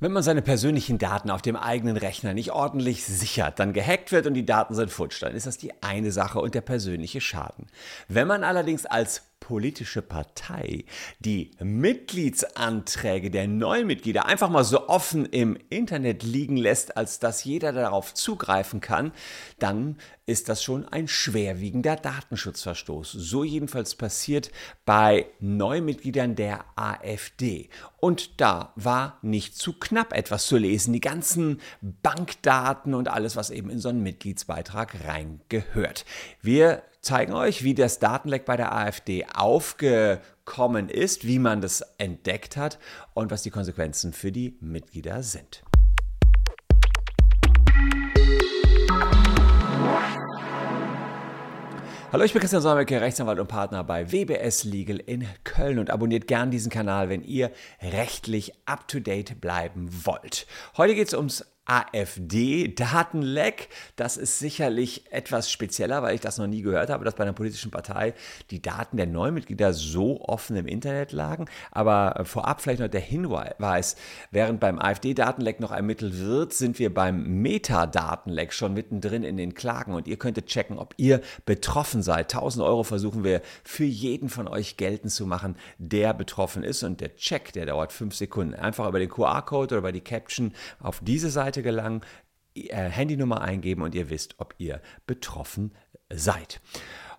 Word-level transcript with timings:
Wenn 0.00 0.12
man 0.12 0.22
seine 0.22 0.42
persönlichen 0.42 0.98
Daten 0.98 1.30
auf 1.30 1.40
dem 1.40 1.56
eigenen 1.56 1.96
Rechner 1.96 2.34
nicht 2.34 2.50
ordentlich 2.50 3.04
sichert, 3.04 3.58
dann 3.60 3.72
gehackt 3.72 4.10
wird 4.10 4.26
und 4.26 4.34
die 4.34 4.44
Daten 4.44 4.74
sind 4.74 4.90
futsch, 4.90 5.22
dann 5.22 5.34
ist 5.34 5.46
das 5.46 5.56
die 5.56 5.72
eine 5.82 6.10
Sache 6.10 6.40
und 6.40 6.54
der 6.54 6.62
persönliche 6.62 7.20
Schaden. 7.20 7.68
Wenn 8.08 8.26
man 8.26 8.42
allerdings 8.42 8.86
als 8.86 9.22
politische 9.46 10.00
Partei 10.00 10.86
die 11.18 11.50
Mitgliedsanträge 11.60 13.30
der 13.30 13.46
Neumitglieder 13.46 14.24
einfach 14.24 14.48
mal 14.48 14.64
so 14.64 14.88
offen 14.88 15.26
im 15.26 15.58
Internet 15.68 16.22
liegen 16.22 16.56
lässt, 16.56 16.96
als 16.96 17.18
dass 17.18 17.44
jeder 17.44 17.72
darauf 17.72 18.14
zugreifen 18.14 18.80
kann, 18.80 19.12
dann 19.58 19.98
ist 20.24 20.48
das 20.48 20.62
schon 20.62 20.88
ein 20.88 21.08
schwerwiegender 21.08 21.96
Datenschutzverstoß. 21.96 23.12
So 23.12 23.44
jedenfalls 23.44 23.96
passiert 23.96 24.50
bei 24.86 25.26
Neumitgliedern 25.40 26.36
der 26.36 26.64
AfD. 26.74 27.68
Und 28.00 28.40
da 28.40 28.72
war 28.76 29.18
nicht 29.20 29.58
zu 29.58 29.74
knapp 29.74 30.14
etwas 30.14 30.46
zu 30.46 30.56
lesen. 30.56 30.94
Die 30.94 31.00
ganzen 31.00 31.60
Bankdaten 31.82 32.94
und 32.94 33.08
alles, 33.08 33.36
was 33.36 33.50
eben 33.50 33.68
in 33.68 33.78
so 33.78 33.90
einen 33.90 34.02
Mitgliedsbeitrag 34.02 35.04
reingehört. 35.06 36.06
Wir 36.40 36.82
zeigen 37.04 37.34
euch, 37.34 37.62
wie 37.62 37.74
das 37.74 37.98
Datenleck 37.98 38.44
bei 38.44 38.56
der 38.56 38.74
AfD 38.74 39.26
aufgekommen 39.32 40.88
ist, 40.88 41.26
wie 41.26 41.38
man 41.38 41.60
das 41.60 41.82
entdeckt 41.98 42.56
hat 42.56 42.78
und 43.12 43.30
was 43.30 43.42
die 43.42 43.50
Konsequenzen 43.50 44.12
für 44.12 44.32
die 44.32 44.56
Mitglieder 44.60 45.22
sind. 45.22 45.62
Hallo, 52.14 52.22
ich 52.22 52.32
bin 52.32 52.40
Christian 52.40 52.62
Solmecke, 52.62 53.00
Rechtsanwalt 53.00 53.40
und 53.40 53.48
Partner 53.48 53.82
bei 53.82 54.12
WBS 54.12 54.62
Legal 54.62 54.98
in 54.98 55.26
Köln 55.42 55.80
und 55.80 55.90
abonniert 55.90 56.28
gern 56.28 56.52
diesen 56.52 56.70
Kanal, 56.70 57.08
wenn 57.08 57.24
ihr 57.24 57.50
rechtlich 57.82 58.52
up-to-date 58.66 59.40
bleiben 59.40 59.88
wollt. 60.04 60.46
Heute 60.76 60.94
geht 60.94 61.08
es 61.08 61.14
ums 61.14 61.44
AfD-Datenleck. 61.66 63.68
Das 63.96 64.16
ist 64.16 64.38
sicherlich 64.38 65.12
etwas 65.12 65.50
spezieller, 65.50 66.02
weil 66.02 66.14
ich 66.14 66.20
das 66.20 66.38
noch 66.38 66.46
nie 66.46 66.62
gehört 66.62 66.90
habe, 66.90 67.04
dass 67.04 67.14
bei 67.14 67.24
einer 67.24 67.32
politischen 67.32 67.70
Partei 67.70 68.14
die 68.50 68.60
Daten 68.60 68.96
der 68.96 69.06
Neumitglieder 69.06 69.72
so 69.72 70.20
offen 70.22 70.56
im 70.56 70.66
Internet 70.66 71.12
lagen. 71.12 71.46
Aber 71.70 72.20
äh, 72.20 72.24
vorab 72.24 72.60
vielleicht 72.60 72.80
noch 72.80 72.88
der 72.88 73.00
Hinweis, 73.00 73.96
während 74.30 74.60
beim 74.60 74.78
AfD-Datenleck 74.78 75.60
noch 75.60 75.72
ermittelt 75.72 76.18
wird, 76.18 76.52
sind 76.52 76.78
wir 76.78 76.92
beim 76.92 77.42
Metadatenleck 77.42 78.52
schon 78.52 78.74
mittendrin 78.74 79.24
in 79.24 79.36
den 79.36 79.54
Klagen 79.54 79.94
und 79.94 80.08
ihr 80.08 80.18
könntet 80.18 80.46
checken, 80.46 80.78
ob 80.78 80.94
ihr 80.96 81.20
betroffen 81.46 82.02
seid. 82.02 82.34
1000 82.34 82.64
Euro 82.64 82.82
versuchen 82.82 83.24
wir 83.24 83.42
für 83.62 83.84
jeden 83.84 84.28
von 84.28 84.48
euch 84.48 84.76
geltend 84.76 85.12
zu 85.12 85.26
machen, 85.26 85.56
der 85.78 86.14
betroffen 86.14 86.62
ist 86.62 86.82
und 86.82 87.00
der 87.00 87.16
Check, 87.16 87.52
der 87.52 87.66
dauert 87.66 87.92
fünf 87.92 88.14
Sekunden. 88.14 88.54
Einfach 88.54 88.88
über 88.88 88.98
den 88.98 89.08
QR-Code 89.08 89.74
oder 89.74 89.78
über 89.78 89.92
die 89.92 90.00
Caption 90.00 90.52
auf 90.80 91.00
diese 91.02 91.30
Seite 91.30 91.53
Seite 91.54 91.62
gelangen, 91.62 92.00
äh, 92.54 92.88
Handynummer 92.90 93.40
eingeben 93.40 93.82
und 93.82 93.94
ihr 93.94 94.10
wisst, 94.10 94.34
ob 94.38 94.54
ihr 94.58 94.80
betroffen 95.06 95.72
seid. 96.12 96.60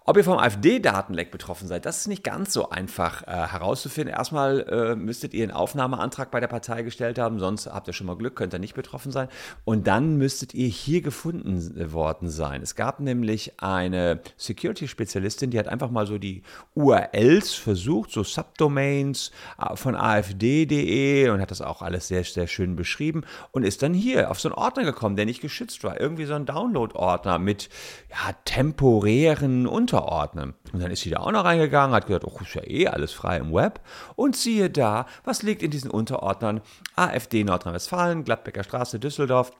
Ob 0.08 0.18
ihr 0.18 0.24
vom 0.24 0.38
AfD-Datenleck 0.38 1.32
betroffen 1.32 1.68
seid, 1.68 1.88
das 1.88 2.02
ist 2.02 2.08
nicht 2.08 2.24
ganz 2.24 2.54
so 2.54 2.70
einfach 2.70 3.24
äh, 3.24 3.48
herauszufinden. 3.48 4.14
Erstmal 4.14 4.60
äh, 4.70 4.96
müsstet 4.96 5.34
ihr 5.34 5.42
einen 5.42 5.52
Aufnahmeantrag 5.52 6.30
bei 6.30 6.40
der 6.40 6.48
Partei 6.48 6.84
gestellt 6.84 7.18
haben, 7.18 7.40
sonst 7.40 7.66
habt 7.66 7.88
ihr 7.88 7.94
schon 7.94 8.06
mal 8.06 8.16
Glück, 8.16 8.36
könnt 8.36 8.54
ihr 8.54 8.60
nicht 8.60 8.76
betroffen 8.76 9.12
sein. 9.12 9.30
Und 9.64 9.88
dann 9.88 10.18
müsstet 10.18 10.54
ihr 10.54 10.68
hier 10.68 11.02
gefunden 11.02 11.92
worden 11.92 12.30
sein. 12.30 12.62
Es 12.62 12.76
gab 12.76 13.00
nämlich 13.00 13.54
eine 13.64 14.20
Security-Spezialistin, 14.38 15.50
die 15.50 15.58
hat 15.58 15.68
einfach 15.68 15.90
mal 15.90 16.06
so 16.06 16.20
die 16.20 16.44
URLs 16.76 17.56
versucht, 17.56 18.12
so 18.12 18.24
Subdomains 18.24 19.32
äh, 19.60 19.76
von 19.76 19.96
afd.de 19.96 21.30
und 21.30 21.42
hat 21.42 21.50
das 21.50 21.62
auch 21.62 21.82
alles 21.82 22.10
sehr, 22.10 22.24
sehr 22.24 22.46
schön 22.46 22.76
beschrieben 22.76 23.24
und 23.52 23.64
ist 23.64 23.82
dann 23.82 23.96
hier 23.96 24.30
auf 24.30 24.40
so 24.40 24.50
einen 24.50 24.56
Ordner 24.56 24.84
gekommen, 24.84 25.16
der 25.16 25.26
nicht 25.26 25.42
geschützt 25.42 25.84
war. 25.84 26.00
Irgendwie 26.00 26.26
so 26.26 26.36
ein 26.36 26.46
Download-Ordner 26.46 27.40
mit 27.40 27.70
ja, 28.12 28.34
temporären 28.46 29.66
Unterlagen 29.66 29.95
unterordnen. 29.96 30.54
Und 30.74 30.82
dann 30.82 30.92
ist 30.92 31.02
sie 31.02 31.10
da 31.10 31.20
auch 31.20 31.32
noch 31.32 31.46
reingegangen, 31.46 31.96
hat 31.96 32.08
gesagt, 32.08 32.26
oh, 32.26 32.40
ist 32.42 32.56
ja 32.56 32.64
eh 32.66 32.88
alles 32.88 33.14
frei 33.14 33.38
im 33.38 33.54
Web. 33.54 33.82
Und 34.16 34.36
siehe 34.36 34.70
da, 34.70 35.06
was 35.24 35.42
liegt 35.42 35.64
in 35.64 35.72
diesen 35.72 35.92
Unterordnern? 35.92 36.62
AfD 36.96 37.44
Nordrhein-Westfalen, 37.44 38.24
Gladbecker 38.24 38.64
Straße, 38.64 39.00
Düsseldorf. 39.00 39.52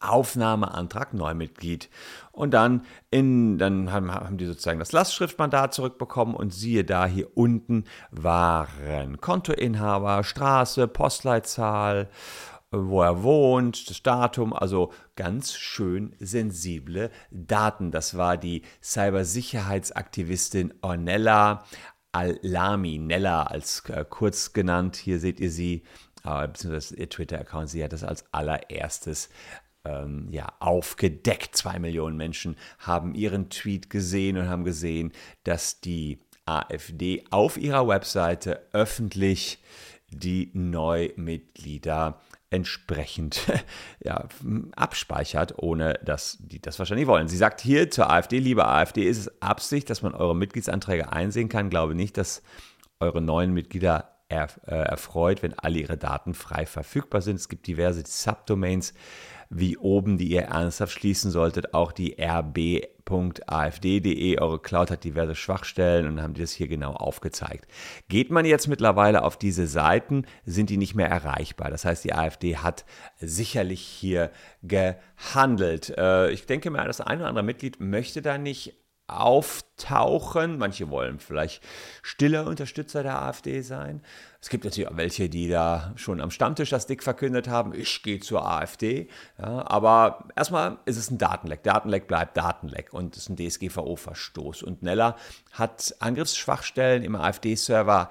Aufnahmeantrag 0.00 1.14
Neumitglied. 1.14 1.88
Und 2.30 2.52
dann, 2.52 2.84
in, 3.10 3.56
dann 3.56 3.90
haben, 3.90 4.12
haben 4.12 4.36
die 4.36 4.44
sozusagen 4.44 4.78
das 4.78 4.92
Lastschriftmandat 4.92 5.72
zurückbekommen 5.72 6.34
und 6.34 6.52
siehe 6.52 6.84
da, 6.84 7.06
hier 7.06 7.34
unten 7.34 7.84
waren 8.10 9.18
Kontoinhaber, 9.22 10.22
Straße, 10.22 10.88
Postleitzahl 10.88 12.10
wo 12.76 13.02
er 13.02 13.22
wohnt, 13.22 13.88
das 13.90 14.02
Datum, 14.02 14.52
also 14.52 14.92
ganz 15.16 15.54
schön 15.54 16.14
sensible 16.18 17.10
Daten. 17.30 17.90
Das 17.90 18.16
war 18.16 18.36
die 18.36 18.62
Cybersicherheitsaktivistin 18.82 20.74
Ornella 20.82 21.64
Alami, 22.12 22.98
Nella 22.98 23.42
als 23.42 23.82
äh, 23.88 24.04
kurz 24.08 24.52
genannt. 24.52 24.96
Hier 24.96 25.18
seht 25.18 25.40
ihr 25.40 25.50
sie, 25.50 25.82
äh, 26.24 26.46
beziehungsweise 26.46 26.96
ihr 26.96 27.08
Twitter-Account. 27.08 27.68
Sie 27.68 27.82
hat 27.82 27.92
das 27.92 28.04
als 28.04 28.24
allererstes 28.32 29.30
ähm, 29.84 30.28
ja, 30.30 30.52
aufgedeckt. 30.60 31.56
Zwei 31.56 31.80
Millionen 31.80 32.16
Menschen 32.16 32.56
haben 32.78 33.14
ihren 33.14 33.50
Tweet 33.50 33.90
gesehen 33.90 34.36
und 34.36 34.48
haben 34.48 34.64
gesehen, 34.64 35.12
dass 35.42 35.80
die 35.80 36.20
AfD 36.46 37.24
auf 37.30 37.56
ihrer 37.56 37.88
Webseite 37.88 38.62
öffentlich 38.72 39.58
die 40.08 40.50
Neumitglieder 40.52 42.20
entsprechend 42.54 43.42
ja, 44.04 44.28
abspeichert, 44.76 45.54
ohne 45.58 45.94
dass 46.04 46.38
die 46.40 46.60
das 46.60 46.78
wahrscheinlich 46.78 47.06
wollen. 47.06 47.28
Sie 47.28 47.36
sagt 47.36 47.60
hier 47.60 47.90
zur 47.90 48.10
AfD, 48.10 48.38
liebe 48.38 48.66
AfD, 48.66 49.02
ist 49.02 49.18
es 49.18 49.42
Absicht, 49.42 49.90
dass 49.90 50.02
man 50.02 50.14
eure 50.14 50.36
Mitgliedsanträge 50.36 51.12
einsehen 51.12 51.48
kann. 51.48 51.68
Glaube 51.68 51.94
nicht, 51.94 52.16
dass 52.16 52.42
eure 53.00 53.20
neuen 53.20 53.52
Mitglieder 53.52 54.13
äh, 54.28 54.46
erfreut, 54.66 55.42
wenn 55.42 55.54
alle 55.54 55.78
ihre 55.78 55.96
Daten 55.96 56.34
frei 56.34 56.66
verfügbar 56.66 57.22
sind. 57.22 57.36
Es 57.36 57.48
gibt 57.48 57.66
diverse 57.66 58.02
Subdomains 58.06 58.94
wie 59.50 59.76
oben, 59.76 60.18
die 60.18 60.28
ihr 60.28 60.42
ernsthaft 60.42 60.92
schließen 60.92 61.30
solltet. 61.30 61.74
Auch 61.74 61.92
die 61.92 62.16
rb.afd.de, 62.18 62.68
eure 64.38 64.58
Cloud 64.60 64.90
hat 64.90 65.04
diverse 65.04 65.34
Schwachstellen 65.34 66.08
und 66.08 66.22
haben 66.22 66.34
das 66.34 66.52
hier 66.52 66.68
genau 66.68 66.92
aufgezeigt. 66.92 67.66
Geht 68.08 68.30
man 68.30 68.44
jetzt 68.44 68.66
mittlerweile 68.66 69.22
auf 69.22 69.36
diese 69.36 69.66
Seiten, 69.66 70.26
sind 70.44 70.70
die 70.70 70.76
nicht 70.76 70.94
mehr 70.94 71.08
erreichbar. 71.08 71.70
Das 71.70 71.84
heißt, 71.84 72.04
die 72.04 72.14
AfD 72.14 72.56
hat 72.56 72.84
sicherlich 73.18 73.80
hier 73.80 74.30
gehandelt. 74.62 75.90
Äh, 75.96 76.30
ich 76.30 76.46
denke 76.46 76.70
mal, 76.70 76.86
das 76.86 77.00
eine 77.00 77.20
oder 77.20 77.28
andere 77.28 77.44
Mitglied 77.44 77.80
möchte 77.80 78.22
da 78.22 78.38
nicht 78.38 78.83
auftauchen. 79.06 80.58
Manche 80.58 80.88
wollen 80.88 81.18
vielleicht 81.18 81.62
stiller 82.02 82.46
Unterstützer 82.46 83.02
der 83.02 83.20
AfD 83.20 83.60
sein. 83.60 84.02
Es 84.40 84.48
gibt 84.48 84.64
natürlich 84.64 84.88
auch 84.88 84.96
welche, 84.96 85.28
die 85.28 85.48
da 85.48 85.92
schon 85.96 86.20
am 86.20 86.30
Stammtisch 86.30 86.70
das 86.70 86.86
Dick 86.86 87.02
verkündet 87.02 87.48
haben, 87.48 87.74
ich 87.74 88.02
gehe 88.02 88.20
zur 88.20 88.46
AfD. 88.46 89.08
Ja, 89.38 89.68
aber 89.68 90.28
erstmal 90.36 90.78
ist 90.86 90.96
es 90.96 91.10
ein 91.10 91.18
Datenleck. 91.18 91.62
Datenleck 91.62 92.06
bleibt 92.06 92.36
Datenleck 92.36 92.92
und 92.92 93.16
es 93.16 93.24
ist 93.24 93.28
ein 93.30 93.36
DSGVO-Verstoß. 93.36 94.62
Und 94.62 94.82
Nella 94.82 95.16
hat 95.52 95.94
Angriffsschwachstellen 96.00 97.02
im 97.02 97.16
AfD-Server 97.16 98.10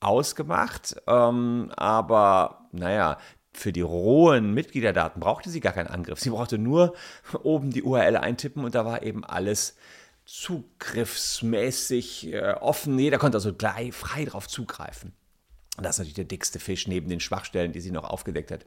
ausgemacht, 0.00 0.96
ähm, 1.06 1.72
aber 1.76 2.68
naja, 2.72 3.18
für 3.56 3.72
die 3.72 3.80
rohen 3.80 4.52
Mitgliederdaten 4.52 5.20
brauchte 5.20 5.50
sie 5.50 5.60
gar 5.60 5.72
keinen 5.72 5.86
Angriff. 5.86 6.20
Sie 6.20 6.30
brauchte 6.30 6.58
nur 6.58 6.94
oben 7.42 7.70
die 7.70 7.82
URL 7.82 8.16
eintippen 8.16 8.64
und 8.64 8.74
da 8.74 8.84
war 8.84 9.02
eben 9.02 9.24
alles 9.24 9.76
zugriffsmäßig 10.26 12.32
äh, 12.32 12.54
offen. 12.60 12.98
Jeder 12.98 13.18
konnte 13.18 13.38
also 13.38 13.54
gleich 13.54 13.94
frei 13.94 14.24
darauf 14.24 14.48
zugreifen. 14.48 15.12
das 15.78 15.96
ist 15.96 15.98
natürlich 15.98 16.14
der 16.14 16.24
dickste 16.24 16.58
Fisch 16.58 16.88
neben 16.88 17.08
den 17.08 17.20
Schwachstellen, 17.20 17.72
die 17.72 17.80
sie 17.80 17.92
noch 17.92 18.04
aufgedeckt 18.04 18.50
hat, 18.50 18.66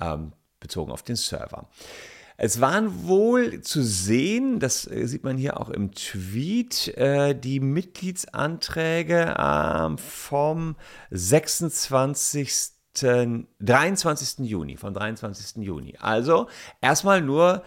ähm, 0.00 0.32
bezogen 0.60 0.92
auf 0.92 1.02
den 1.02 1.16
Server. 1.16 1.68
Es 2.42 2.62
waren 2.62 3.06
wohl 3.06 3.60
zu 3.60 3.82
sehen, 3.82 4.60
das 4.60 4.86
äh, 4.86 5.06
sieht 5.06 5.24
man 5.24 5.36
hier 5.36 5.60
auch 5.60 5.68
im 5.68 5.92
Tweet, 5.92 6.88
äh, 6.96 7.34
die 7.34 7.60
Mitgliedsanträge 7.60 9.34
äh, 9.36 9.96
vom 9.98 10.76
26. 11.10 12.72
23. 12.92 14.46
Juni, 14.46 14.76
vom 14.76 14.92
23. 14.92 15.62
Juni. 15.62 15.96
Also 16.00 16.48
erstmal 16.80 17.20
nur 17.20 17.62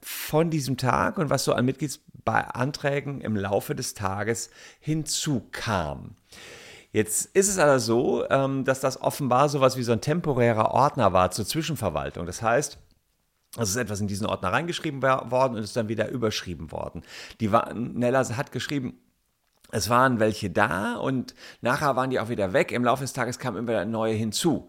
von 0.00 0.50
diesem 0.50 0.76
Tag 0.76 1.18
und 1.18 1.30
was 1.30 1.44
so 1.44 1.52
an 1.52 1.64
Mitglieds 1.64 2.00
bei 2.24 2.44
Anträgen 2.44 3.20
im 3.20 3.36
Laufe 3.36 3.74
des 3.74 3.94
Tages 3.94 4.50
hinzukam. 4.80 6.16
Jetzt 6.92 7.26
ist 7.34 7.48
es 7.48 7.58
aber 7.58 7.78
so, 7.80 8.28
ähm, 8.30 8.64
dass 8.64 8.80
das 8.80 9.00
offenbar 9.00 9.48
so 9.48 9.58
etwas 9.58 9.76
wie 9.76 9.82
so 9.82 9.92
ein 9.92 10.00
temporärer 10.00 10.72
Ordner 10.72 11.12
war 11.12 11.30
zur 11.30 11.46
Zwischenverwaltung. 11.46 12.26
Das 12.26 12.42
heißt, 12.42 12.78
es 13.58 13.70
ist 13.70 13.76
etwas 13.76 14.00
in 14.00 14.08
diesen 14.08 14.26
Ordner 14.26 14.52
reingeschrieben 14.52 15.02
worden 15.02 15.56
und 15.56 15.62
ist 15.62 15.76
dann 15.76 15.88
wieder 15.88 16.08
überschrieben 16.08 16.70
worden. 16.70 17.02
Die 17.40 17.48
Nella 17.48 18.28
hat 18.36 18.52
geschrieben, 18.52 19.00
es 19.70 19.88
waren 19.88 20.18
welche 20.18 20.50
da 20.50 20.96
und 20.96 21.34
nachher 21.60 21.94
waren 21.96 22.10
die 22.10 22.20
auch 22.20 22.28
wieder 22.28 22.52
weg. 22.52 22.72
Im 22.72 22.84
Laufe 22.84 23.04
des 23.04 23.12
Tages 23.12 23.38
kamen 23.38 23.58
immer 23.58 23.68
wieder 23.68 23.84
neue 23.84 24.14
hinzu. 24.14 24.68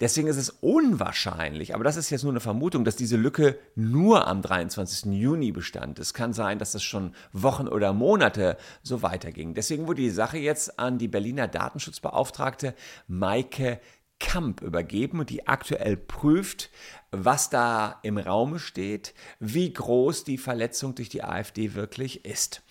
Deswegen 0.00 0.26
ist 0.26 0.36
es 0.36 0.50
unwahrscheinlich, 0.50 1.74
aber 1.74 1.84
das 1.84 1.96
ist 1.96 2.10
jetzt 2.10 2.24
nur 2.24 2.32
eine 2.32 2.40
Vermutung, 2.40 2.84
dass 2.84 2.96
diese 2.96 3.16
Lücke 3.16 3.58
nur 3.76 4.26
am 4.26 4.42
23. 4.42 5.12
Juni 5.12 5.52
bestand. 5.52 6.00
Es 6.00 6.12
kann 6.12 6.32
sein, 6.32 6.58
dass 6.58 6.72
das 6.72 6.82
schon 6.82 7.14
Wochen 7.32 7.68
oder 7.68 7.92
Monate 7.92 8.56
so 8.82 9.02
weiterging. 9.02 9.54
Deswegen 9.54 9.86
wurde 9.86 10.02
die 10.02 10.10
Sache 10.10 10.38
jetzt 10.38 10.80
an 10.80 10.98
die 10.98 11.06
Berliner 11.06 11.46
Datenschutzbeauftragte 11.46 12.74
Maike 13.06 13.80
Kamp 14.18 14.62
übergeben 14.62 15.20
und 15.20 15.30
die 15.30 15.46
aktuell 15.46 15.96
prüft, 15.96 16.70
was 17.10 17.50
da 17.50 18.00
im 18.02 18.18
Raume 18.18 18.58
steht, 18.58 19.14
wie 19.38 19.72
groß 19.72 20.24
die 20.24 20.38
Verletzung 20.38 20.94
durch 20.94 21.08
die 21.08 21.22
AfD 21.22 21.74
wirklich 21.74 22.24
ist. 22.24 22.62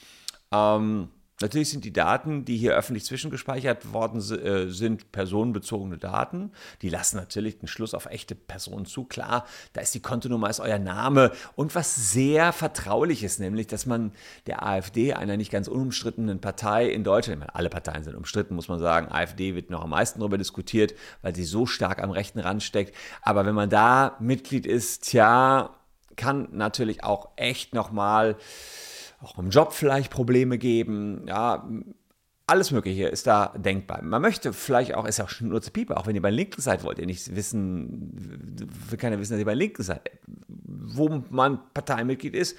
Ähm, 0.51 1.09
Natürlich 1.41 1.69
sind 1.69 1.85
die 1.85 1.93
Daten, 1.93 2.45
die 2.45 2.57
hier 2.57 2.73
öffentlich 2.75 3.05
zwischengespeichert 3.05 3.91
worden 3.93 4.19
äh, 4.19 4.69
sind, 4.69 5.11
personenbezogene 5.11 5.97
Daten. 5.97 6.51
Die 6.81 6.89
lassen 6.89 7.17
natürlich 7.17 7.59
den 7.59 7.67
Schluss 7.67 7.93
auf 7.93 8.05
echte 8.05 8.35
Personen 8.35 8.85
zu. 8.85 9.03
Klar, 9.03 9.45
da 9.73 9.81
ist 9.81 9.93
die 9.93 9.99
Kontonummer, 9.99 10.49
ist 10.49 10.59
euer 10.59 10.79
Name 10.79 11.31
und 11.55 11.75
was 11.75 12.11
sehr 12.11 12.53
vertraulich 12.53 13.23
ist, 13.23 13.39
nämlich, 13.39 13.67
dass 13.67 13.85
man 13.85 14.11
der 14.47 14.65
AfD, 14.65 15.13
einer 15.13 15.37
nicht 15.37 15.51
ganz 15.51 15.67
unumstrittenen 15.67 16.39
Partei 16.39 16.89
in 16.89 17.03
Deutschland, 17.03 17.43
meine, 17.43 17.55
alle 17.55 17.69
Parteien 17.69 18.03
sind 18.03 18.15
umstritten, 18.15 18.55
muss 18.55 18.67
man 18.67 18.79
sagen, 18.79 19.11
AfD 19.11 19.55
wird 19.55 19.69
noch 19.69 19.83
am 19.83 19.91
meisten 19.91 20.19
darüber 20.19 20.37
diskutiert, 20.37 20.93
weil 21.21 21.35
sie 21.35 21.43
so 21.43 21.65
stark 21.65 22.01
am 22.01 22.11
rechten 22.11 22.39
Rand 22.39 22.63
steckt. 22.63 22.95
Aber 23.21 23.45
wenn 23.45 23.55
man 23.55 23.69
da 23.69 24.15
Mitglied 24.19 24.65
ist, 24.65 25.09
tja, 25.09 25.75
kann 26.15 26.47
natürlich 26.51 27.03
auch 27.03 27.29
echt 27.35 27.73
nochmal 27.73 28.33
mal 28.33 28.37
auch 29.23 29.37
im 29.37 29.49
Job 29.49 29.73
vielleicht 29.73 30.11
Probleme 30.11 30.57
geben, 30.57 31.25
ja, 31.27 31.67
alles 32.45 32.71
Mögliche 32.71 33.07
ist 33.07 33.25
da 33.25 33.53
denkbar. 33.57 34.01
Man 34.01 34.21
möchte 34.21 34.51
vielleicht 34.51 34.95
auch, 34.95 35.05
ist 35.05 35.17
ja 35.17 35.25
auch 35.25 35.41
nur 35.41 35.61
zu 35.61 35.71
Piepe, 35.71 35.95
auch 35.95 36.07
wenn 36.07 36.15
ihr 36.15 36.21
bei 36.21 36.29
Linken 36.29 36.61
seid, 36.61 36.83
wollt 36.83 36.99
ihr 36.99 37.05
nicht 37.05 37.33
wissen, 37.35 38.67
will 38.89 38.97
keiner 38.97 39.17
wissen, 39.17 39.33
dass 39.33 39.39
ihr 39.39 39.45
bei 39.45 39.53
Linken 39.53 39.81
seid. 39.81 40.11
Wo 40.57 41.23
man 41.29 41.59
Parteimitglied 41.73 42.35
ist, 42.35 42.57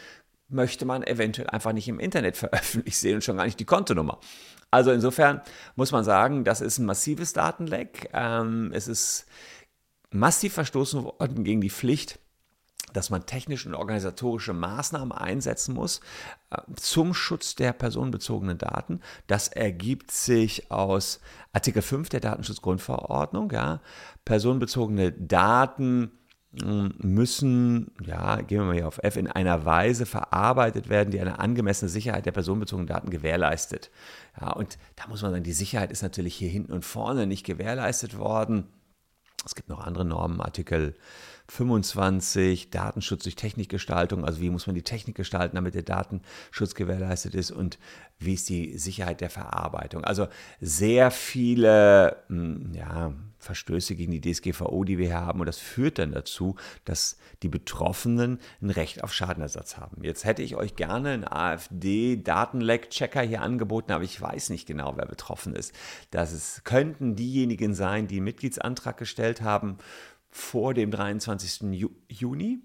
möchte 0.49 0.87
man 0.87 1.03
eventuell 1.03 1.49
einfach 1.49 1.73
nicht 1.73 1.89
im 1.89 2.01
Internet 2.01 2.37
veröffentlicht 2.39 2.97
sehen 2.97 3.17
und 3.17 3.25
schon 3.25 3.37
gar 3.37 3.45
nicht 3.45 3.61
die 3.61 3.67
Kontonummer. 3.67 4.19
Also 4.71 4.91
insofern 4.91 5.43
muss 5.77 5.93
man 5.93 6.03
sagen, 6.03 6.45
das 6.45 6.62
ist 6.62 6.79
ein 6.79 6.87
massives 6.87 7.35
Datenleck. 7.35 8.09
Ähm, 8.15 8.73
es 8.73 8.89
ist 8.89 9.27
massiv 10.11 10.55
verstoßen 10.55 11.05
worden 11.05 11.45
gegen 11.45 11.61
die 11.61 11.71
Pflicht 11.71 12.19
dass 12.94 13.11
man 13.11 13.26
technische 13.26 13.69
und 13.69 13.75
organisatorische 13.75 14.55
Maßnahmen 14.55 15.12
einsetzen 15.12 15.75
muss 15.75 16.00
äh, 16.50 16.56
zum 16.76 17.12
Schutz 17.12 17.55
der 17.55 17.75
personenbezogenen 17.75 18.56
Daten. 18.56 19.00
Das 19.26 19.49
ergibt 19.49 20.11
sich 20.11 20.70
aus 20.70 21.20
Artikel 21.52 21.82
5 21.82 22.08
der 22.08 22.20
Datenschutzgrundverordnung. 22.20 23.50
Ja. 23.50 23.81
Personenbezogene 24.25 25.12
Daten 25.12 26.12
hm, 26.61 26.94
müssen, 26.99 27.91
ja, 28.00 28.37
gehen 28.37 28.61
wir 28.61 28.64
mal 28.64 28.75
hier 28.75 28.88
auf 28.88 29.00
F, 29.02 29.17
in 29.17 29.26
einer 29.26 29.64
Weise 29.64 30.06
verarbeitet 30.06 30.88
werden, 30.88 31.11
die 31.11 31.20
eine 31.20 31.41
angemessene 31.41 31.88
Sicherheit 31.88 32.26
der 32.26 32.32
personenbezogenen 32.32 32.87
Daten 32.87 33.11
gewährleistet. 33.11 33.91
Ja, 34.41 34.52
und 34.52 34.79
da 34.94 35.08
muss 35.08 35.23
man 35.23 35.32
sagen, 35.32 35.44
die 35.44 35.52
Sicherheit 35.52 35.91
ist 35.91 36.02
natürlich 36.02 36.37
hier 36.37 36.49
hinten 36.49 36.73
und 36.73 36.85
vorne 36.85 37.26
nicht 37.26 37.44
gewährleistet 37.44 38.19
worden. 38.19 38.69
Es 39.44 39.55
gibt 39.55 39.69
noch 39.69 39.85
andere 39.85 40.05
Normen, 40.05 40.41
Artikel 40.41 40.94
25, 41.49 42.70
Datenschutz 42.70 43.25
durch 43.25 43.37
Technikgestaltung, 43.37 44.25
also 44.25 44.41
wie 44.41 44.50
muss 44.50 44.67
man 44.67 44.75
die 44.75 44.82
Technik 44.82 45.17
gestalten, 45.17 45.56
damit 45.56 45.75
der 45.75 45.82
Datenschutz 45.82 46.75
gewährleistet 46.75 47.35
ist 47.35 47.50
und 47.50 47.79
wie 48.19 48.35
ist 48.35 48.49
die 48.49 48.79
Sicherheit 48.79 49.20
der 49.20 49.29
Verarbeitung. 49.29 50.05
Also 50.05 50.29
sehr 50.61 51.11
viele 51.11 52.17
hm, 52.29 52.73
ja, 52.75 53.12
Verstöße 53.38 53.94
gegen 53.94 54.12
die 54.12 54.23
DSGVO, 54.23 54.85
die 54.85 54.96
wir 54.96 55.06
hier 55.06 55.20
haben 55.20 55.41
und 55.41 55.46
das 55.46 55.58
führt 55.58 55.99
dann 55.99 56.12
dazu, 56.12 56.56
dass 56.87 57.19
die 57.43 57.49
Betroffenen 57.49 58.38
ein 58.62 58.70
Recht 58.70 59.05
auf 59.05 59.12
Schadenersatz 59.12 59.76
haben. 59.76 60.02
Jetzt 60.02 60.25
hätte 60.25 60.43
ich 60.43 60.56
euch 60.56 60.76
gerne 60.76 61.11
einen 61.11 61.29
AfD-Datenleck-Checker 61.29 63.20
hier 63.20 63.43
angeboten, 63.43 63.93
aber 63.93 64.05
ich 64.05 64.19
weiß 64.19 64.49
nicht 64.49 64.67
genau, 64.67 64.96
wer 64.96 65.06
betroffen 65.06 65.55
ist. 65.55 65.75
Das 66.11 66.62
könnten 66.64 67.17
diejenigen 67.17 67.75
sein, 67.75 68.06
die 68.06 68.17
einen 68.17 68.25
Mitgliedsantrag 68.25 68.96
gestellt 68.96 69.43
haben 69.43 69.76
vor 70.36 70.75
dem 70.75 70.90
23. 70.90 71.62
Juni. 72.08 72.60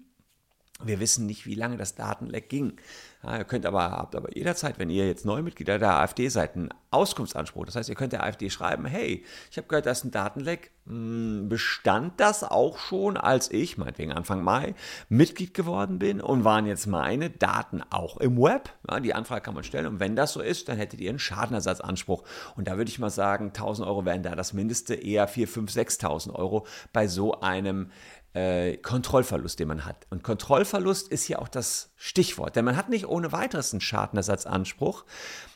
Wir 0.84 1.00
wissen 1.00 1.26
nicht, 1.26 1.46
wie 1.46 1.54
lange 1.54 1.76
das 1.76 1.94
Datenleck 1.94 2.48
ging. 2.48 2.76
Ja, 3.22 3.36
ihr 3.36 3.44
könnt 3.44 3.66
aber, 3.66 3.90
habt 3.90 4.16
aber 4.16 4.34
jederzeit, 4.34 4.78
wenn 4.78 4.88
ihr 4.88 5.06
jetzt 5.06 5.26
Neumitglieder 5.26 5.78
der 5.78 5.98
AfD 5.98 6.28
seid, 6.28 6.56
einen 6.56 6.70
Auskunftsanspruch. 6.90 7.66
Das 7.66 7.76
heißt, 7.76 7.90
ihr 7.90 7.94
könnt 7.94 8.14
der 8.14 8.24
AfD 8.24 8.48
schreiben, 8.48 8.86
hey, 8.86 9.24
ich 9.50 9.58
habe 9.58 9.68
gehört, 9.68 9.84
da 9.84 9.90
ist 9.90 10.04
ein 10.04 10.10
Datenleck. 10.10 10.70
Hm, 10.86 11.48
bestand 11.50 12.18
das 12.18 12.42
auch 12.42 12.78
schon, 12.78 13.18
als 13.18 13.50
ich, 13.50 13.76
meinetwegen 13.76 14.12
Anfang 14.12 14.42
Mai, 14.42 14.74
Mitglied 15.10 15.52
geworden 15.52 15.98
bin 15.98 16.22
und 16.22 16.44
waren 16.44 16.64
jetzt 16.64 16.86
meine 16.86 17.28
Daten 17.28 17.82
auch 17.90 18.16
im 18.16 18.38
Web? 18.38 18.70
Ja, 18.90 19.00
die 19.00 19.14
Anfrage 19.14 19.42
kann 19.42 19.54
man 19.54 19.64
stellen 19.64 19.86
und 19.86 20.00
wenn 20.00 20.16
das 20.16 20.32
so 20.32 20.40
ist, 20.40 20.70
dann 20.70 20.78
hättet 20.78 21.00
ihr 21.00 21.10
einen 21.10 21.18
Schadenersatzanspruch. 21.18 22.24
Und 22.56 22.68
da 22.68 22.78
würde 22.78 22.90
ich 22.90 22.98
mal 22.98 23.10
sagen, 23.10 23.48
1000 23.48 23.86
Euro 23.86 24.06
wären 24.06 24.22
da 24.22 24.34
das 24.34 24.54
Mindeste, 24.54 24.94
eher 24.94 25.28
4, 25.28 25.46
5, 25.46 25.70
6.000 25.70 26.34
Euro 26.34 26.66
bei 26.94 27.06
so 27.06 27.40
einem 27.40 27.90
äh, 28.34 28.76
Kontrollverlust, 28.76 29.58
den 29.58 29.68
man 29.68 29.84
hat. 29.84 30.06
Und 30.10 30.22
Kontrollverlust 30.22 31.08
ist 31.08 31.24
hier 31.24 31.40
auch 31.42 31.48
das 31.48 31.90
Stichwort, 31.96 32.56
denn 32.56 32.64
man 32.64 32.76
hat 32.76 32.88
nicht 32.88 33.06
ohne 33.06 33.32
weiteres 33.32 33.72
einen 33.72 33.80
Schadenersatzanspruch. 33.80 35.04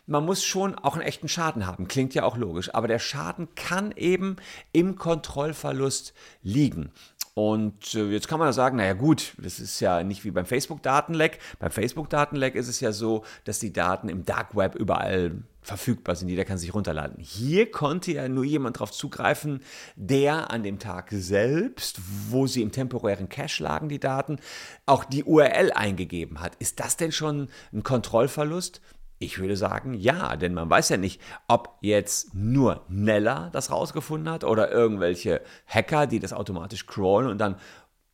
Man 0.06 0.24
muss 0.24 0.44
schon 0.44 0.74
auch 0.74 0.94
einen 0.94 1.02
echten 1.02 1.28
Schaden 1.28 1.66
haben, 1.66 1.88
klingt 1.88 2.14
ja 2.14 2.24
auch 2.24 2.36
logisch, 2.36 2.74
aber 2.74 2.88
der 2.88 2.98
Schaden 2.98 3.54
kann 3.54 3.92
eben 3.92 4.36
im 4.72 4.96
Kontrollverlust 4.96 6.12
liegen. 6.42 6.92
Und 7.34 7.94
äh, 7.94 8.10
jetzt 8.10 8.28
kann 8.28 8.38
man 8.38 8.52
sagen, 8.52 8.76
naja 8.76 8.92
gut, 8.92 9.34
das 9.38 9.58
ist 9.58 9.80
ja 9.80 10.04
nicht 10.04 10.24
wie 10.24 10.30
beim 10.30 10.46
Facebook-Datenleck. 10.46 11.40
Beim 11.58 11.72
Facebook-Datenleck 11.72 12.54
ist 12.54 12.68
es 12.68 12.78
ja 12.78 12.92
so, 12.92 13.24
dass 13.44 13.58
die 13.58 13.72
Daten 13.72 14.08
im 14.08 14.24
Dark 14.24 14.54
Web 14.54 14.76
überall 14.76 15.42
verfügbar 15.64 16.14
sind. 16.14 16.28
Jeder 16.28 16.44
kann 16.44 16.58
sich 16.58 16.74
runterladen. 16.74 17.18
Hier 17.18 17.70
konnte 17.70 18.12
ja 18.12 18.28
nur 18.28 18.44
jemand 18.44 18.76
darauf 18.76 18.92
zugreifen, 18.92 19.60
der 19.96 20.50
an 20.50 20.62
dem 20.62 20.78
Tag 20.78 21.08
selbst, 21.10 22.00
wo 22.28 22.46
sie 22.46 22.62
im 22.62 22.70
temporären 22.70 23.28
Cache 23.28 23.62
lagen, 23.62 23.88
die 23.88 23.98
Daten, 23.98 24.38
auch 24.86 25.04
die 25.04 25.24
URL 25.24 25.72
eingegeben 25.72 26.40
hat. 26.40 26.54
Ist 26.56 26.80
das 26.80 26.96
denn 26.96 27.12
schon 27.12 27.48
ein 27.72 27.82
Kontrollverlust? 27.82 28.80
Ich 29.18 29.38
würde 29.38 29.56
sagen, 29.56 29.94
ja, 29.94 30.36
denn 30.36 30.54
man 30.54 30.68
weiß 30.68 30.90
ja 30.90 30.96
nicht, 30.96 31.20
ob 31.48 31.78
jetzt 31.80 32.34
nur 32.34 32.84
Nella 32.88 33.48
das 33.52 33.70
rausgefunden 33.70 34.30
hat 34.30 34.44
oder 34.44 34.70
irgendwelche 34.70 35.40
Hacker, 35.66 36.06
die 36.06 36.18
das 36.18 36.32
automatisch 36.32 36.86
crawlen 36.86 37.28
und 37.28 37.38
dann 37.38 37.56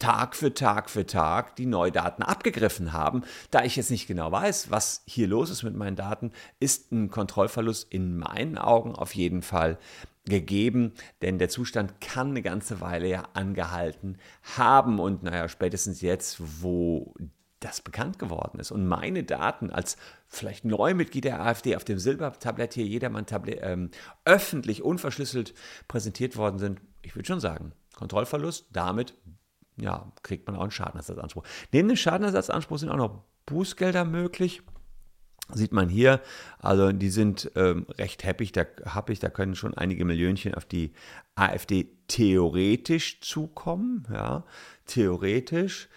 Tag 0.00 0.34
für 0.34 0.52
Tag 0.52 0.90
für 0.90 1.06
Tag 1.06 1.54
die 1.56 1.66
Neudaten 1.66 2.24
abgegriffen 2.24 2.92
haben. 2.92 3.22
Da 3.52 3.62
ich 3.62 3.76
jetzt 3.76 3.90
nicht 3.90 4.08
genau 4.08 4.32
weiß, 4.32 4.70
was 4.70 5.02
hier 5.06 5.28
los 5.28 5.50
ist 5.50 5.62
mit 5.62 5.76
meinen 5.76 5.94
Daten, 5.94 6.32
ist 6.58 6.90
ein 6.90 7.10
Kontrollverlust 7.10 7.92
in 7.92 8.16
meinen 8.16 8.58
Augen 8.58 8.96
auf 8.96 9.14
jeden 9.14 9.42
Fall 9.42 9.78
gegeben, 10.24 10.94
denn 11.22 11.38
der 11.38 11.50
Zustand 11.50 12.00
kann 12.00 12.30
eine 12.30 12.42
ganze 12.42 12.80
Weile 12.80 13.08
ja 13.08 13.28
angehalten 13.34 14.18
haben 14.56 14.98
und 14.98 15.22
naja, 15.22 15.48
spätestens 15.48 16.00
jetzt, 16.00 16.38
wo 16.62 17.14
das 17.60 17.82
bekannt 17.82 18.18
geworden 18.18 18.58
ist 18.58 18.70
und 18.70 18.86
meine 18.86 19.22
Daten 19.22 19.70
als 19.70 19.98
vielleicht 20.26 20.64
Neumitglied 20.64 21.24
der 21.24 21.42
AfD 21.42 21.76
auf 21.76 21.84
dem 21.84 21.98
Silbertablett 21.98 22.72
hier 22.72 22.86
Jedermann-Tablett 22.86 23.60
ähm, 23.62 23.90
öffentlich 24.24 24.82
unverschlüsselt 24.82 25.52
präsentiert 25.88 26.36
worden 26.36 26.58
sind, 26.58 26.80
ich 27.02 27.14
würde 27.14 27.26
schon 27.26 27.40
sagen, 27.40 27.72
Kontrollverlust, 27.94 28.66
damit 28.72 29.14
ja, 29.80 30.12
kriegt 30.22 30.46
man 30.46 30.56
auch 30.56 30.62
einen 30.62 30.70
Schadenersatzanspruch. 30.70 31.44
Neben 31.72 31.88
dem 31.88 31.96
Schadenersatzanspruch 31.96 32.78
sind 32.78 32.90
auch 32.90 32.96
noch 32.96 33.22
Bußgelder 33.46 34.04
möglich. 34.04 34.62
Sieht 35.52 35.72
man 35.72 35.88
hier, 35.88 36.20
also 36.60 36.92
die 36.92 37.10
sind 37.10 37.50
ähm, 37.56 37.86
recht 37.98 38.24
happig, 38.24 38.52
da, 38.52 38.64
happig, 38.84 39.18
da 39.18 39.30
können 39.30 39.56
schon 39.56 39.74
einige 39.74 40.04
Millionchen 40.04 40.54
auf 40.54 40.64
die 40.64 40.92
AfD 41.34 41.90
theoretisch 42.06 43.20
zukommen, 43.20 44.06
ja, 44.12 44.44
theoretisch. 44.86 45.88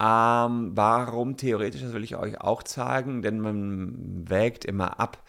Ähm, 0.00 0.72
warum 0.76 1.36
theoretisch, 1.36 1.82
das 1.82 1.92
will 1.92 2.04
ich 2.04 2.16
euch 2.16 2.40
auch 2.40 2.62
zeigen, 2.62 3.20
denn 3.20 3.40
man 3.40 4.28
wägt 4.28 4.64
immer 4.64 5.00
ab. 5.00 5.22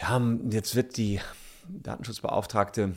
Ja, 0.00 0.20
jetzt 0.50 0.74
wird 0.74 0.96
die 0.96 1.20
Datenschutzbeauftragte 1.68 2.94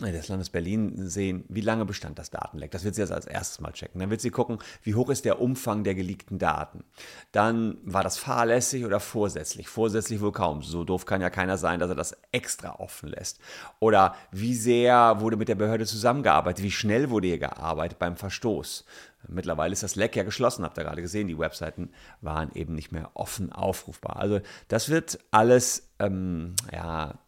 des 0.00 0.28
Landes 0.28 0.50
Berlin 0.50 1.08
sehen, 1.08 1.44
wie 1.48 1.60
lange 1.60 1.84
bestand 1.84 2.18
das 2.18 2.30
Datenleck. 2.30 2.70
Das 2.70 2.84
wird 2.84 2.94
sie 2.94 3.00
jetzt 3.02 3.12
als 3.12 3.26
erstes 3.26 3.60
mal 3.60 3.72
checken. 3.72 4.00
Dann 4.00 4.10
wird 4.10 4.20
sie 4.20 4.30
gucken, 4.30 4.58
wie 4.82 4.94
hoch 4.94 5.10
ist 5.10 5.24
der 5.24 5.40
Umfang 5.40 5.84
der 5.84 5.94
geleakten 5.94 6.38
Daten. 6.38 6.84
Dann 7.32 7.78
war 7.84 8.02
das 8.02 8.18
fahrlässig 8.18 8.84
oder 8.84 9.00
vorsätzlich. 9.00 9.68
Vorsätzlich 9.68 10.20
wohl 10.20 10.32
kaum. 10.32 10.62
So 10.62 10.84
doof 10.84 11.06
kann 11.06 11.20
ja 11.20 11.30
keiner 11.30 11.58
sein, 11.58 11.80
dass 11.80 11.90
er 11.90 11.96
das 11.96 12.16
extra 12.32 12.76
offen 12.80 13.10
lässt. 13.10 13.38
Oder 13.78 14.14
wie 14.32 14.54
sehr 14.54 15.20
wurde 15.20 15.36
mit 15.36 15.48
der 15.48 15.54
Behörde 15.54 15.86
zusammengearbeitet? 15.86 16.64
Wie 16.64 16.70
schnell 16.70 17.10
wurde 17.10 17.28
hier 17.28 17.38
gearbeitet 17.38 17.98
beim 17.98 18.16
Verstoß? 18.16 18.84
Mittlerweile 19.28 19.72
ist 19.72 19.82
das 19.82 19.96
Leck 19.96 20.16
ja 20.16 20.22
geschlossen, 20.22 20.64
habt 20.64 20.78
ihr 20.78 20.84
gerade 20.84 21.02
gesehen. 21.02 21.28
Die 21.28 21.38
Webseiten 21.38 21.90
waren 22.20 22.50
eben 22.54 22.74
nicht 22.74 22.90
mehr 22.90 23.10
offen 23.14 23.52
aufrufbar. 23.52 24.16
Also 24.16 24.40
das 24.68 24.88
wird 24.88 25.18
alles 25.30 25.90
ähm, 25.98 26.54
ja, 26.72 27.18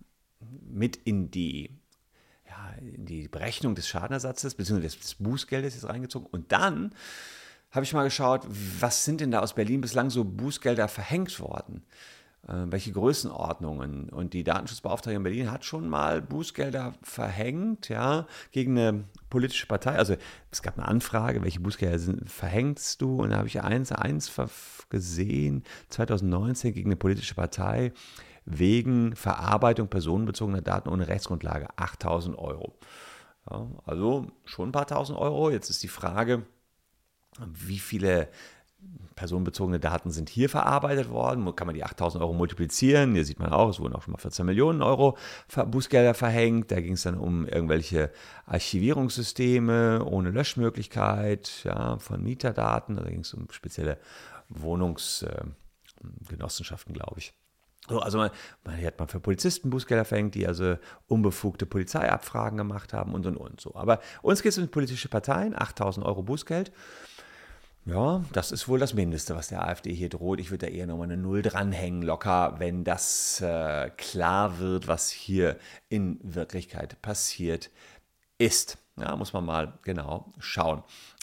mit 0.40 0.96
in 0.96 1.30
die 1.30 1.81
die 2.80 3.28
Berechnung 3.28 3.74
des 3.74 3.88
Schadenersatzes 3.88 4.54
bzw. 4.54 4.80
des 4.80 5.14
Bußgeldes 5.18 5.74
jetzt 5.74 5.88
reingezogen. 5.88 6.28
Und 6.30 6.52
dann 6.52 6.94
habe 7.70 7.84
ich 7.84 7.92
mal 7.94 8.04
geschaut, 8.04 8.42
was 8.80 9.04
sind 9.04 9.20
denn 9.20 9.30
da 9.30 9.40
aus 9.40 9.54
Berlin 9.54 9.80
bislang 9.80 10.10
so 10.10 10.24
Bußgelder 10.24 10.88
verhängt 10.88 11.40
worden? 11.40 11.82
Äh, 12.46 12.54
welche 12.66 12.92
Größenordnungen? 12.92 14.10
Und 14.10 14.34
die 14.34 14.44
Datenschutzbeauftragte 14.44 15.16
in 15.16 15.22
Berlin 15.22 15.50
hat 15.50 15.64
schon 15.64 15.88
mal 15.88 16.20
Bußgelder 16.20 16.94
verhängt, 17.02 17.88
ja, 17.88 18.26
gegen 18.50 18.76
eine 18.78 19.04
politische 19.30 19.66
Partei. 19.66 19.96
Also 19.96 20.16
es 20.50 20.60
gab 20.60 20.76
eine 20.78 20.88
Anfrage, 20.88 21.42
welche 21.42 21.60
Bußgelder 21.60 21.98
sind, 21.98 22.28
verhängst 22.28 23.00
du? 23.00 23.22
Und 23.22 23.30
da 23.30 23.38
habe 23.38 23.48
ich 23.48 23.62
eins, 23.62 23.92
eins 23.92 24.30
gesehen, 24.90 25.62
2019 25.88 26.74
gegen 26.74 26.88
eine 26.88 26.96
politische 26.96 27.34
Partei 27.34 27.92
wegen 28.44 29.16
Verarbeitung 29.16 29.88
personenbezogener 29.88 30.62
Daten 30.62 30.88
ohne 30.88 31.08
Rechtsgrundlage, 31.08 31.68
8000 31.76 32.38
Euro. 32.38 32.74
Ja, 33.50 33.66
also 33.84 34.28
schon 34.44 34.68
ein 34.68 34.72
paar 34.72 34.86
tausend 34.86 35.18
Euro. 35.18 35.50
Jetzt 35.50 35.70
ist 35.70 35.82
die 35.82 35.88
Frage, 35.88 36.44
wie 37.38 37.78
viele 37.78 38.28
personenbezogene 39.14 39.78
Daten 39.78 40.10
sind 40.10 40.28
hier 40.28 40.48
verarbeitet 40.48 41.08
worden. 41.10 41.54
Kann 41.54 41.68
man 41.68 41.74
die 41.74 41.84
8000 41.84 42.20
Euro 42.22 42.32
multiplizieren? 42.32 43.14
Hier 43.14 43.24
sieht 43.24 43.38
man 43.38 43.52
auch, 43.52 43.68
es 43.68 43.78
wurden 43.78 43.94
auch 43.94 44.02
schon 44.02 44.10
mal 44.12 44.18
14 44.18 44.44
Millionen 44.44 44.82
Euro 44.82 45.16
Bußgelder 45.54 46.14
verhängt. 46.14 46.72
Da 46.72 46.80
ging 46.80 46.94
es 46.94 47.02
dann 47.02 47.18
um 47.18 47.46
irgendwelche 47.46 48.10
Archivierungssysteme 48.46 50.04
ohne 50.04 50.30
Löschmöglichkeit 50.30 51.62
ja, 51.64 51.98
von 51.98 52.20
Mieterdaten. 52.22 52.96
Da 52.96 53.04
ging 53.04 53.20
es 53.20 53.34
um 53.34 53.46
spezielle 53.50 53.98
Wohnungsgenossenschaften, 54.48 56.94
glaube 56.94 57.20
ich. 57.20 57.34
So, 57.92 57.98
also 58.00 58.16
man, 58.16 58.30
man 58.64 58.82
hat 58.82 58.98
man 58.98 59.06
für 59.06 59.20
Polizisten 59.20 59.68
Bußgelder 59.68 60.06
verhängt, 60.06 60.34
die 60.34 60.46
also 60.46 60.76
unbefugte 61.08 61.66
Polizeiabfragen 61.66 62.56
gemacht 62.56 62.94
haben 62.94 63.12
und 63.12 63.26
und 63.26 63.36
und 63.36 63.60
so. 63.60 63.74
Aber 63.74 64.00
uns 64.22 64.42
geht 64.42 64.52
es 64.52 64.58
um 64.58 64.66
politische 64.68 65.10
Parteien, 65.10 65.54
8000 65.54 66.06
Euro 66.06 66.22
Bußgeld. 66.22 66.72
Ja, 67.84 68.24
das 68.32 68.50
ist 68.50 68.66
wohl 68.66 68.78
das 68.78 68.94
Mindeste, 68.94 69.36
was 69.36 69.48
der 69.48 69.68
AfD 69.68 69.92
hier 69.92 70.08
droht. 70.08 70.40
Ich 70.40 70.50
würde 70.50 70.68
da 70.68 70.72
eher 70.72 70.86
nochmal 70.86 71.08
eine 71.08 71.18
Null 71.18 71.42
dranhängen, 71.42 72.00
locker, 72.00 72.54
wenn 72.58 72.82
das 72.82 73.42
äh, 73.42 73.90
klar 73.90 74.58
wird, 74.58 74.88
was 74.88 75.10
hier 75.10 75.58
in 75.90 76.18
Wirklichkeit 76.22 77.02
passiert 77.02 77.70
ist. 78.38 78.78
Ja, 78.96 79.16
muss 79.16 79.34
man 79.34 79.44
mal 79.44 79.78
genau 79.82 80.32
schauen. 80.38 80.82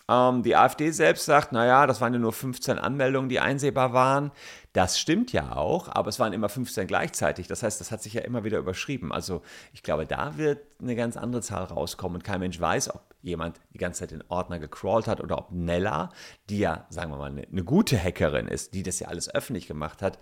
Ähm, 0.10 0.42
die 0.42 0.56
AfD 0.56 0.90
selbst 0.90 1.26
sagt, 1.26 1.52
naja, 1.52 1.86
das 1.86 2.02
waren 2.02 2.14
ja 2.14 2.20
nur 2.20 2.34
15 2.34 2.80
Anmeldungen, 2.80 3.30
die 3.30 3.40
einsehbar 3.40 3.94
waren. 3.94 4.32
Das 4.74 5.00
stimmt 5.00 5.32
ja 5.34 5.56
auch, 5.56 5.88
aber 5.88 6.10
es 6.10 6.20
waren 6.20 6.34
immer 6.34 6.50
15 6.50 6.88
gleichzeitig. 6.88 7.48
Das 7.48 7.62
heißt, 7.62 7.80
das 7.80 7.92
hat 7.92 8.02
sich 8.02 8.14
ja 8.14 8.22
immer 8.22 8.44
wieder 8.44 8.58
überschrieben. 8.58 9.12
Also 9.12 9.44
ich 9.72 9.84
glaube, 9.84 10.08
da 10.08 10.38
wird 10.38 10.66
eine 10.82 10.96
ganz 10.96 11.16
andere 11.16 11.44
Zahl 11.44 11.66
rauskommen 11.66 12.16
und 12.16 12.24
kein 12.24 12.40
Mensch 12.40 12.60
weiß, 12.60 12.94
ob 12.96 13.04
jemand 13.22 13.60
die 13.74 13.78
ganze 13.78 14.00
Zeit 14.00 14.12
den 14.12 14.24
Ordner 14.30 14.58
gecrawlt 14.58 15.08
hat 15.08 15.22
oder 15.22 15.38
ob 15.38 15.52
Nella, 15.52 16.10
die 16.50 16.60
ja, 16.60 16.88
sagen 16.90 17.12
wir 17.12 17.18
mal, 17.18 17.30
eine, 17.30 17.48
eine 17.48 17.64
gute 17.64 18.02
Hackerin 18.02 18.48
ist, 18.48 18.74
die 18.74 18.82
das 18.82 19.00
ja 19.00 19.10
alles 19.10 19.34
öffentlich 19.34 19.68
gemacht 19.68 20.02
hat, 20.02 20.18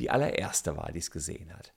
die 0.00 0.10
allererste 0.10 0.76
war, 0.76 0.92
die 0.92 0.98
es 0.98 1.10
gesehen 1.10 1.52
hat. 1.56 1.72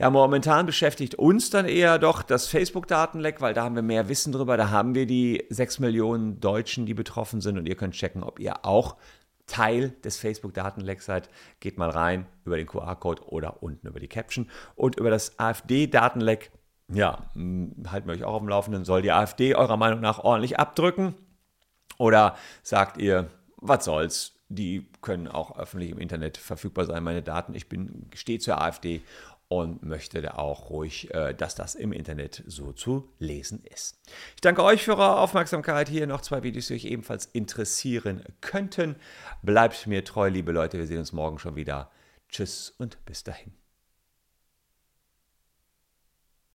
Ja, 0.00 0.08
momentan 0.08 0.64
beschäftigt 0.64 1.16
uns 1.16 1.50
dann 1.50 1.66
eher 1.66 1.98
doch 1.98 2.22
das 2.22 2.46
Facebook-Datenleck, 2.46 3.42
weil 3.42 3.52
da 3.52 3.64
haben 3.64 3.74
wir 3.74 3.82
mehr 3.82 4.08
Wissen 4.08 4.32
drüber. 4.32 4.56
Da 4.56 4.70
haben 4.70 4.94
wir 4.94 5.04
die 5.04 5.44
6 5.50 5.78
Millionen 5.78 6.40
Deutschen, 6.40 6.86
die 6.86 6.94
betroffen 6.94 7.42
sind 7.42 7.58
und 7.58 7.66
ihr 7.66 7.74
könnt 7.74 7.92
checken, 7.92 8.22
ob 8.22 8.40
ihr 8.40 8.64
auch 8.64 8.96
Teil 9.46 9.90
des 10.02 10.16
Facebook-Datenlecks 10.16 11.04
seid. 11.04 11.28
Geht 11.60 11.76
mal 11.76 11.90
rein 11.90 12.24
über 12.46 12.56
den 12.56 12.66
QR-Code 12.66 13.28
oder 13.28 13.62
unten 13.62 13.88
über 13.88 14.00
die 14.00 14.08
Caption. 14.08 14.48
Und 14.74 14.96
über 14.96 15.10
das 15.10 15.38
AfD-Datenleck, 15.38 16.50
ja, 16.90 17.18
hm, 17.34 17.74
halten 17.90 18.08
wir 18.08 18.14
euch 18.14 18.24
auch 18.24 18.36
auf 18.36 18.40
dem 18.40 18.48
Laufenden. 18.48 18.86
Soll 18.86 19.02
die 19.02 19.12
AfD 19.12 19.54
eurer 19.54 19.76
Meinung 19.76 20.00
nach 20.00 20.20
ordentlich 20.20 20.58
abdrücken? 20.58 21.14
Oder 21.98 22.36
sagt 22.62 22.96
ihr, 22.96 23.28
was 23.58 23.84
soll's? 23.84 24.32
Die 24.48 24.88
können 25.02 25.28
auch 25.28 25.58
öffentlich 25.58 25.90
im 25.90 25.98
Internet 25.98 26.38
verfügbar 26.38 26.86
sein, 26.86 27.04
meine 27.04 27.22
Daten. 27.22 27.54
Ich 27.54 27.68
bin, 27.68 28.08
stehe 28.14 28.38
zur 28.38 28.62
AfD 28.62 29.02
und 29.50 29.82
möchte 29.82 30.22
da 30.22 30.34
auch 30.34 30.70
ruhig, 30.70 31.12
äh, 31.12 31.34
dass 31.34 31.56
das 31.56 31.74
im 31.74 31.92
Internet 31.92 32.44
so 32.46 32.72
zu 32.72 33.12
lesen 33.18 33.64
ist. 33.64 34.00
Ich 34.36 34.40
danke 34.40 34.62
euch 34.62 34.84
für 34.84 34.92
eure 34.92 35.18
Aufmerksamkeit. 35.18 35.88
Hier 35.88 36.06
noch 36.06 36.20
zwei 36.20 36.44
Videos, 36.44 36.68
die 36.68 36.74
euch 36.74 36.84
ebenfalls 36.84 37.26
interessieren 37.26 38.22
könnten. 38.40 38.94
Bleibt 39.42 39.88
mir 39.88 40.04
treu, 40.04 40.28
liebe 40.28 40.52
Leute. 40.52 40.78
Wir 40.78 40.86
sehen 40.86 40.98
uns 40.98 41.12
morgen 41.12 41.40
schon 41.40 41.56
wieder. 41.56 41.90
Tschüss 42.28 42.72
und 42.78 43.04
bis 43.06 43.24
dahin. 43.24 43.59